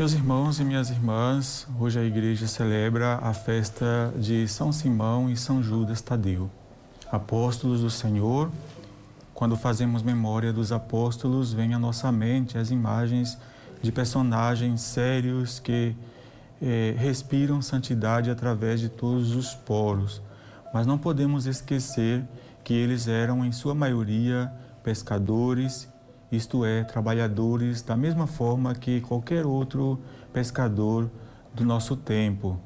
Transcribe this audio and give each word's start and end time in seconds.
Meus 0.00 0.14
irmãos 0.14 0.58
e 0.58 0.64
minhas 0.64 0.88
irmãs, 0.88 1.68
hoje 1.78 1.98
a 1.98 2.02
igreja 2.02 2.46
celebra 2.46 3.16
a 3.16 3.34
festa 3.34 4.10
de 4.16 4.48
São 4.48 4.72
Simão 4.72 5.28
e 5.28 5.36
São 5.36 5.62
Judas 5.62 6.00
Tadeu, 6.00 6.50
apóstolos 7.12 7.82
do 7.82 7.90
Senhor. 7.90 8.50
Quando 9.34 9.58
fazemos 9.58 10.02
memória 10.02 10.54
dos 10.54 10.72
apóstolos, 10.72 11.52
vem 11.52 11.74
à 11.74 11.78
nossa 11.78 12.10
mente 12.10 12.56
as 12.56 12.70
imagens 12.70 13.36
de 13.82 13.92
personagens 13.92 14.80
sérios 14.80 15.60
que 15.60 15.94
eh, 16.62 16.94
respiram 16.96 17.60
santidade 17.60 18.30
através 18.30 18.80
de 18.80 18.88
todos 18.88 19.36
os 19.36 19.54
poros. 19.54 20.22
Mas 20.72 20.86
não 20.86 20.96
podemos 20.96 21.44
esquecer 21.44 22.26
que 22.64 22.72
eles 22.72 23.06
eram, 23.06 23.44
em 23.44 23.52
sua 23.52 23.74
maioria, 23.74 24.50
pescadores 24.82 25.86
isto 26.30 26.64
é, 26.64 26.84
trabalhadores 26.84 27.82
da 27.82 27.96
mesma 27.96 28.26
forma 28.26 28.74
que 28.74 29.00
qualquer 29.00 29.44
outro 29.44 29.98
pescador 30.32 31.10
do 31.52 31.64
nosso 31.64 31.96
tempo. 31.96 32.58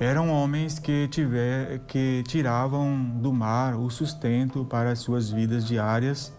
Eram 0.00 0.30
homens 0.30 0.78
que, 0.78 1.08
tiver, 1.08 1.80
que 1.80 2.22
tiravam 2.28 3.18
do 3.20 3.32
mar 3.32 3.74
o 3.74 3.90
sustento 3.90 4.64
para 4.64 4.92
as 4.92 5.00
suas 5.00 5.28
vidas 5.28 5.66
diárias. 5.66 6.32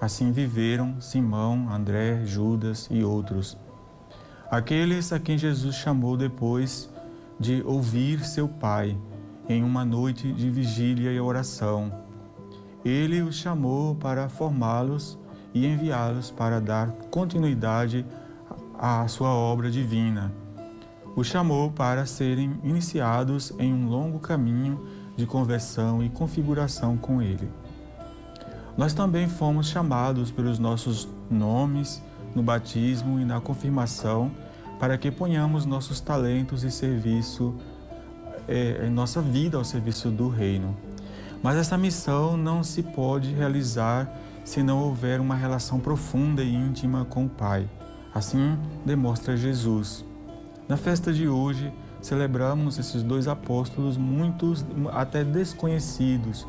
Assim 0.00 0.32
viveram 0.32 0.98
Simão, 1.00 1.68
André, 1.70 2.24
Judas 2.24 2.88
e 2.90 3.04
outros. 3.04 3.58
Aqueles 4.50 5.12
a 5.12 5.20
quem 5.20 5.36
Jesus 5.36 5.74
chamou 5.76 6.16
depois 6.16 6.88
de 7.38 7.62
ouvir 7.66 8.24
seu 8.24 8.48
Pai 8.48 8.96
em 9.46 9.62
uma 9.62 9.84
noite 9.84 10.32
de 10.32 10.48
vigília 10.48 11.12
e 11.12 11.20
oração. 11.20 11.92
Ele 12.82 13.20
os 13.20 13.34
chamou 13.34 13.94
para 13.94 14.28
formá-los 14.28 15.18
e 15.56 15.66
enviá-los 15.66 16.30
para 16.30 16.60
dar 16.60 16.90
continuidade 17.10 18.04
à 18.78 19.08
sua 19.08 19.30
obra 19.30 19.70
divina. 19.70 20.30
O 21.16 21.24
chamou 21.24 21.70
para 21.70 22.04
serem 22.04 22.60
iniciados 22.62 23.54
em 23.58 23.72
um 23.72 23.88
longo 23.88 24.18
caminho 24.18 24.86
de 25.16 25.24
conversão 25.24 26.02
e 26.02 26.10
configuração 26.10 26.98
com 26.98 27.22
Ele. 27.22 27.48
Nós 28.76 28.92
também 28.92 29.26
fomos 29.26 29.68
chamados 29.68 30.30
pelos 30.30 30.58
nossos 30.58 31.08
nomes 31.30 32.02
no 32.34 32.42
batismo 32.42 33.18
e 33.18 33.24
na 33.24 33.40
confirmação 33.40 34.30
para 34.78 34.98
que 34.98 35.10
ponhamos 35.10 35.64
nossos 35.64 36.02
talentos 36.02 36.64
e 36.64 36.70
serviço, 36.70 37.54
em 38.84 38.90
nossa 38.90 39.22
vida 39.22 39.56
ao 39.56 39.64
serviço 39.64 40.10
do 40.10 40.28
Reino. 40.28 40.76
Mas 41.46 41.58
essa 41.58 41.78
missão 41.78 42.36
não 42.36 42.64
se 42.64 42.82
pode 42.82 43.32
realizar 43.32 44.12
se 44.44 44.64
não 44.64 44.80
houver 44.80 45.20
uma 45.20 45.36
relação 45.36 45.78
profunda 45.78 46.42
e 46.42 46.52
íntima 46.52 47.04
com 47.04 47.26
o 47.26 47.28
Pai. 47.28 47.70
Assim 48.12 48.58
demonstra 48.84 49.36
Jesus. 49.36 50.04
Na 50.68 50.76
festa 50.76 51.12
de 51.12 51.28
hoje, 51.28 51.72
celebramos 52.02 52.80
esses 52.80 53.00
dois 53.04 53.28
apóstolos, 53.28 53.96
muitos 53.96 54.66
até 54.92 55.22
desconhecidos, 55.22 56.44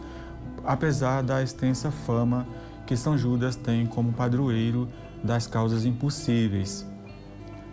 apesar 0.66 1.22
da 1.22 1.44
extensa 1.44 1.92
fama 1.92 2.48
que 2.88 2.98
São 2.98 3.16
Judas 3.16 3.56
tem 3.56 3.86
como 3.86 4.14
padroeiro 4.14 4.90
das 5.24 5.46
causas 5.46 5.86
impossíveis. 5.86 6.88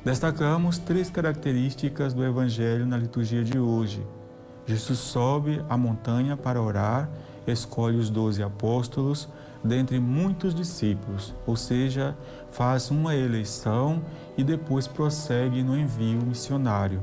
Destacamos 0.04 0.76
três 0.76 1.08
características 1.08 2.12
do 2.12 2.22
Evangelho 2.22 2.84
na 2.84 2.98
liturgia 2.98 3.42
de 3.42 3.58
hoje. 3.58 4.06
Jesus 4.66 4.98
sobe 4.98 5.62
a 5.68 5.76
montanha 5.76 6.36
para 6.36 6.60
orar, 6.60 7.10
escolhe 7.46 7.98
os 7.98 8.08
doze 8.08 8.42
apóstolos, 8.42 9.28
dentre 9.62 9.98
muitos 9.98 10.54
discípulos, 10.54 11.34
ou 11.46 11.56
seja, 11.56 12.16
faz 12.50 12.90
uma 12.90 13.14
eleição 13.14 14.02
e 14.36 14.44
depois 14.44 14.86
prossegue 14.86 15.62
no 15.62 15.76
envio 15.76 16.20
missionário. 16.22 17.02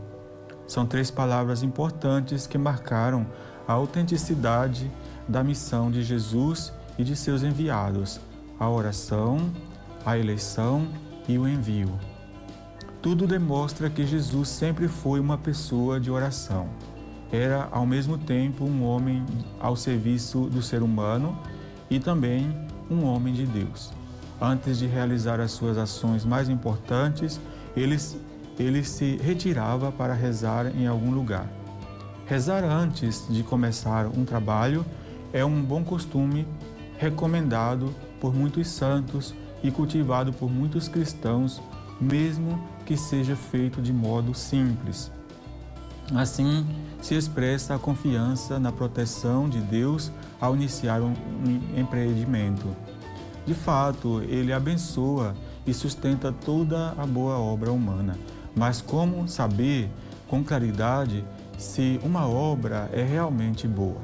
São 0.68 0.86
três 0.86 1.12
palavras 1.12 1.64
importantes 1.64 2.48
que 2.48 2.58
marcaram 2.58 3.26
a 3.68 3.74
autenticidade 3.74 4.90
da 5.28 5.44
missão 5.44 5.92
de 5.92 6.04
Jesus 6.04 6.72
e 6.98 7.04
de 7.04 7.16
seus 7.16 7.44
enviados: 7.44 8.20
a 8.60 8.70
oração, 8.70 9.52
a 10.06 10.18
eleição 10.18 10.88
e 11.28 11.38
o 11.38 11.48
envio. 11.48 12.00
Tudo 13.02 13.26
demonstra 13.26 13.90
que 13.90 14.06
Jesus 14.06 14.48
sempre 14.48 14.88
foi 14.88 15.20
uma 15.20 15.38
pessoa 15.38 16.00
de 16.00 16.12
oração. 16.12 16.70
Era 17.32 17.70
ao 17.72 17.86
mesmo 17.86 18.18
tempo 18.18 18.66
um 18.66 18.84
homem 18.84 19.26
ao 19.60 19.76
serviço 19.76 20.50
do 20.50 20.62
ser 20.62 20.84
humano 20.84 21.38
e 21.90 22.00
também 22.00 22.54
um 22.90 23.06
homem 23.06 23.34
de 23.34 23.46
Deus. 23.46 23.92
Antes 24.40 24.80
de 24.80 24.88
realizar 24.88 25.40
as 25.40 25.52
suas 25.52 25.78
ações 25.78 26.26
mais 26.26 26.50
importantes, 26.50 27.40
ele, 27.76 27.98
ele 28.60 28.84
se 28.84 29.18
retirava 29.18 29.92
para 29.92 30.14
rezar 30.14 30.68
em 30.76 30.88
algum 30.88 31.12
lugar. 31.12 31.48
Rezar 32.26 32.64
antes 32.64 33.26
de 33.30 33.44
começar 33.44 34.08
um 34.08 34.26
trabalho 34.26 34.86
é 35.32 35.46
um 35.46 35.62
bom 35.62 35.84
costume 35.84 36.46
recomendado 36.98 37.94
por 38.20 38.34
muitos 38.34 38.68
santos 38.68 39.34
e 39.64 39.72
cultivado 39.72 40.34
por 40.34 40.50
muitos 40.52 40.88
cristãos, 40.88 41.62
mesmo 42.00 42.62
que 42.86 42.98
seja 42.98 43.36
feito 43.36 43.82
de 43.82 43.94
modo 43.94 44.34
simples. 44.34 45.12
Assim 46.14 46.66
se 47.02 47.16
expressa 47.16 47.76
a 47.76 47.80
confiança 47.80 48.60
na 48.60 48.72
proteção 48.72 49.50
de 49.50 49.60
Deus 49.60 50.12
ao 50.40 50.56
iniciar 50.56 51.02
um 51.02 51.14
empreendimento. 51.76 52.68
De 53.46 53.54
fato, 53.54 54.22
ele 54.24 54.54
abençoa 54.54 55.34
e 55.66 55.74
sustenta 55.74 56.32
toda 56.32 56.92
a 56.98 57.06
boa 57.06 57.38
obra 57.38 57.72
humana. 57.72 58.18
Mas 58.56 58.82
como 58.82 59.28
saber 59.28 59.90
com 60.28 60.44
claridade 60.44 61.24
se 61.58 62.00
uma 62.04 62.28
obra 62.28 62.90
é 62.94 63.04
realmente 63.04 63.68
boa? 63.68 64.02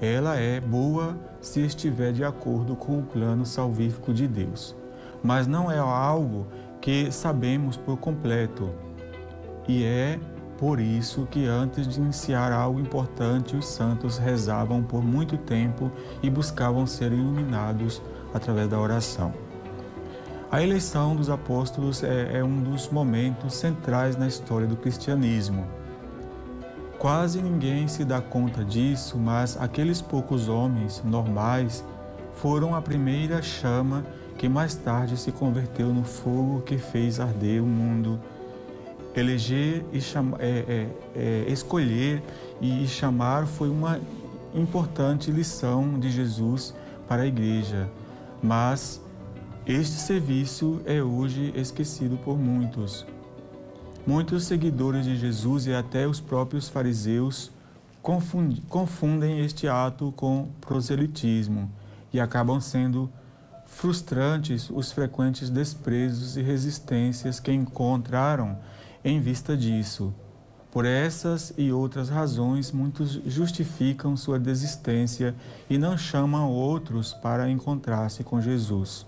Ela 0.00 0.36
é 0.36 0.60
boa 0.60 1.16
se 1.40 1.60
estiver 1.60 2.12
de 2.12 2.24
acordo 2.24 2.76
com 2.76 2.98
o 2.98 3.02
plano 3.02 3.46
salvífico 3.46 4.12
de 4.12 4.26
Deus, 4.26 4.74
mas 5.22 5.46
não 5.46 5.70
é 5.70 5.78
algo 5.78 6.46
que 6.80 7.10
sabemos 7.12 7.76
por 7.76 7.96
completo 7.96 8.70
e 9.68 9.84
é 9.84 10.18
por 10.62 10.78
isso 10.78 11.26
que 11.28 11.44
antes 11.44 11.88
de 11.88 12.00
iniciar 12.00 12.52
algo 12.52 12.78
importante, 12.78 13.56
os 13.56 13.66
santos 13.66 14.16
rezavam 14.16 14.80
por 14.80 15.02
muito 15.02 15.36
tempo 15.36 15.90
e 16.22 16.30
buscavam 16.30 16.86
ser 16.86 17.10
iluminados 17.10 18.00
através 18.32 18.68
da 18.68 18.78
oração. 18.78 19.34
A 20.52 20.62
eleição 20.62 21.16
dos 21.16 21.28
apóstolos 21.28 22.04
é, 22.04 22.38
é 22.38 22.44
um 22.44 22.62
dos 22.62 22.88
momentos 22.88 23.54
centrais 23.54 24.16
na 24.16 24.28
história 24.28 24.64
do 24.64 24.76
cristianismo. 24.76 25.66
Quase 26.96 27.42
ninguém 27.42 27.88
se 27.88 28.04
dá 28.04 28.20
conta 28.20 28.64
disso, 28.64 29.18
mas 29.18 29.60
aqueles 29.60 30.00
poucos 30.00 30.48
homens 30.48 31.02
normais 31.04 31.84
foram 32.34 32.72
a 32.72 32.80
primeira 32.80 33.42
chama 33.42 34.04
que 34.38 34.48
mais 34.48 34.76
tarde 34.76 35.16
se 35.16 35.32
converteu 35.32 35.88
no 35.88 36.04
fogo 36.04 36.60
que 36.60 36.78
fez 36.78 37.18
arder 37.18 37.60
o 37.60 37.66
mundo 37.66 38.20
eleger 39.14 39.84
e 39.92 40.00
chamar, 40.00 40.38
é, 40.40 40.46
é, 40.46 40.88
é, 41.14 41.52
escolher 41.52 42.22
e 42.60 42.86
chamar 42.86 43.46
foi 43.46 43.68
uma 43.68 44.00
importante 44.54 45.30
lição 45.30 45.98
de 45.98 46.10
Jesus 46.10 46.74
para 47.08 47.22
a 47.22 47.26
igreja, 47.26 47.88
mas 48.42 49.00
este 49.66 49.96
serviço 49.96 50.80
é 50.84 51.02
hoje 51.02 51.52
esquecido 51.54 52.16
por 52.18 52.38
muitos. 52.38 53.06
Muitos 54.06 54.44
seguidores 54.44 55.04
de 55.04 55.16
Jesus 55.16 55.66
e 55.66 55.72
até 55.72 56.08
os 56.08 56.20
próprios 56.20 56.68
fariseus 56.68 57.52
confundem 58.68 59.44
este 59.44 59.68
ato 59.68 60.12
com 60.16 60.48
proselitismo 60.60 61.70
e 62.12 62.18
acabam 62.18 62.60
sendo 62.60 63.08
frustrantes 63.64 64.68
os 64.70 64.90
frequentes 64.90 65.48
desprezos 65.48 66.36
e 66.36 66.42
resistências 66.42 67.38
que 67.38 67.52
encontraram 67.52 68.58
em 69.04 69.20
vista 69.20 69.56
disso, 69.56 70.14
por 70.70 70.86
essas 70.86 71.52
e 71.58 71.70
outras 71.70 72.08
razões, 72.08 72.72
muitos 72.72 73.20
justificam 73.26 74.16
sua 74.16 74.38
desistência 74.38 75.34
e 75.68 75.76
não 75.76 75.98
chamam 75.98 76.50
outros 76.50 77.12
para 77.12 77.50
encontrar-se 77.50 78.24
com 78.24 78.40
Jesus. 78.40 79.06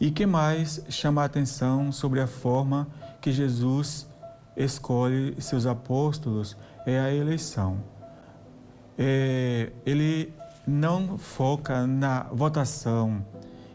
E 0.00 0.10
que 0.10 0.24
mais 0.24 0.82
chama 0.88 1.20
a 1.20 1.24
atenção 1.26 1.92
sobre 1.92 2.20
a 2.20 2.26
forma 2.26 2.88
que 3.20 3.30
Jesus 3.30 4.06
escolhe 4.56 5.34
seus 5.42 5.66
apóstolos 5.66 6.56
é 6.86 6.98
a 6.98 7.12
eleição. 7.12 7.78
É, 8.96 9.72
ele 9.84 10.32
não 10.66 11.18
foca 11.18 11.86
na 11.86 12.22
votação 12.32 13.22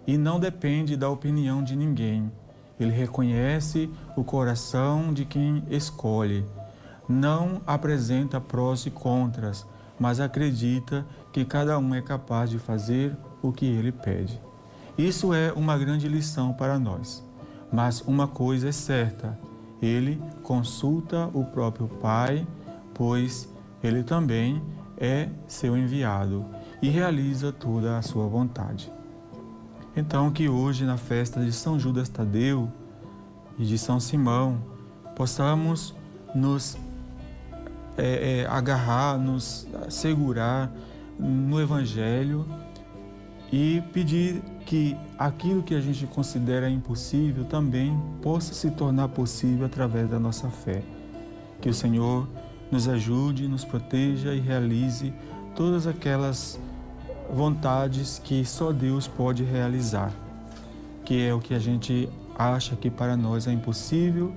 e 0.07 0.18
não 0.18 0.39
depende 0.39 0.95
da 0.95 1.09
opinião 1.09 1.63
de 1.63 1.75
ninguém 1.75 2.31
ele 2.80 2.92
reconhece 2.92 3.89
o 4.16 4.24
coração 4.24 5.13
de 5.13 5.25
quem 5.25 5.63
escolhe. 5.69 6.45
Não 7.07 7.62
apresenta 7.66 8.42
prós 8.42 8.86
e 8.86 8.92
contras, 8.92 9.66
mas 10.00 10.19
acredita 10.19 11.06
que 11.31 11.45
cada 11.45 11.77
um 11.80 11.94
é 11.94 12.01
capaz 12.01 12.50
de 12.50 12.60
fazer 12.60 13.16
o 13.42 13.51
que 13.51 13.66
ele 13.66 13.92
pede. 13.92 14.39
Isso 14.98 15.33
é 15.33 15.51
uma 15.54 15.77
grande 15.77 16.07
lição 16.07 16.54
para 16.54 16.80
nós. 16.80 17.24
Mas 17.72 18.01
uma 18.01 18.27
coisa 18.27 18.69
é 18.69 18.72
certa: 18.72 19.38
ele 19.81 20.21
consulta 20.44 21.30
o 21.33 21.44
próprio 21.44 21.88
Pai, 21.88 22.48
pois 22.94 23.50
ele 23.83 24.04
também 24.04 24.62
é 24.98 25.30
seu 25.48 25.78
enviado 25.78 26.45
e 26.81 26.89
realiza 26.89 27.51
toda 27.51 27.98
a 27.98 28.01
sua 28.01 28.28
vontade. 28.28 28.92
Então, 29.95 30.30
que 30.30 30.50
hoje, 30.50 30.83
na 30.83 30.97
festa 30.97 31.44
de 31.44 31.53
São 31.53 31.80
Judas 31.80 32.09
Tadeu 32.09 32.69
e 33.57 33.63
de 33.63 33.77
São 33.77 34.00
Simão, 34.00 34.57
possamos 35.15 35.95
nos 36.33 36.77
é, 37.97 38.42
é, 38.42 38.47
agarrar, 38.47 39.18
nos 39.18 39.65
segurar 39.89 40.69
no 41.18 41.62
Evangelho 41.62 42.45
e 43.51 43.81
pedir 43.94 44.42
que 44.65 44.97
aquilo 45.18 45.63
que 45.63 45.74
a 45.74 45.80
gente 45.80 46.06
considera 46.07 46.69
impossível 46.69 47.45
também 47.45 47.97
possa 48.21 48.53
se 48.53 48.71
tornar 48.71 49.07
possível 49.09 49.65
através 49.65 50.09
da 50.09 50.19
nossa 50.19 50.50
fé. 50.50 50.83
Que 51.62 51.69
o 51.69 51.74
Senhor 51.74 52.27
nos 52.69 52.89
ajude, 52.89 53.47
nos 53.47 53.63
proteja 53.63 54.33
e 54.33 54.42
realize 54.42 55.13
todas 55.56 55.88
aquelas 55.88 56.59
vontades 57.33 58.22
que 58.24 58.45
só 58.45 58.72
Deus 58.72 59.07
pode 59.07 59.44
realizar, 59.44 60.12
que 61.04 61.25
é 61.25 61.33
o 61.33 61.39
que 61.39 61.54
a 61.54 61.60
gente 61.60 62.10
acha 62.38 62.75
que 62.75 62.89
para 62.89 63.16
nós 63.16 63.48
é 63.48 63.51
impossível 63.51 64.33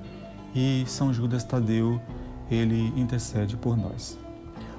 e 0.55 0.85
São 0.87 1.13
Judas 1.13 1.45
Tadeu, 1.45 2.01
ele 2.51 2.93
intercede 2.97 3.57
por 3.57 3.77
nós. 3.77 4.19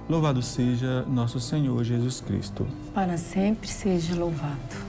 Louvado 0.09 0.41
seja 0.41 1.03
nosso 1.03 1.39
Senhor 1.39 1.83
Jesus 1.83 2.19
Cristo. 2.19 2.65
Para 2.93 3.17
sempre 3.17 3.67
seja 3.67 4.15
louvado. 4.15 4.88